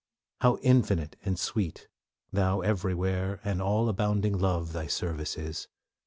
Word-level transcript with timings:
How 0.39 0.57
infinite 0.63 1.15
and 1.23 1.37
sweet, 1.37 1.87
Thou 2.33 2.61
everywhere 2.61 3.39
And 3.43 3.61
all 3.61 3.87
abounding 3.87 4.35
Love, 4.35 4.73
Thy 4.73 4.87
service 4.87 5.37
is! 5.37 5.67